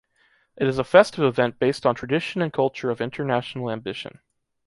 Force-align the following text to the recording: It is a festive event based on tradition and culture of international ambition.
It 0.57 0.67
is 0.67 0.79
a 0.79 0.83
festive 0.83 1.23
event 1.23 1.59
based 1.59 1.85
on 1.85 1.93
tradition 1.93 2.41
and 2.41 2.51
culture 2.51 2.89
of 2.89 3.01
international 3.01 3.69
ambition. 3.69 4.17